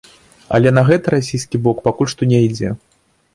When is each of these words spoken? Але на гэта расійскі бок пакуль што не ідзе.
Але 0.57 0.69
на 0.77 0.83
гэта 0.87 1.13
расійскі 1.15 1.61
бок 1.67 1.85
пакуль 1.89 2.11
што 2.15 2.21
не 2.33 2.39
ідзе. 2.47 2.69